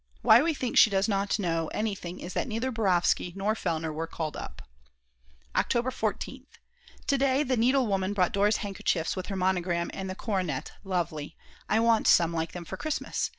[0.23, 4.07] Why we think she does not know anything is that neither Borovsky nor Fellner were
[4.07, 4.63] called up.
[5.55, 6.57] October 14th.
[7.05, 11.37] To day the needlewoman brought Dora's handkerchiefs with her monogram and the coronet, lovely;
[11.69, 13.29] I want some like them for Christmas.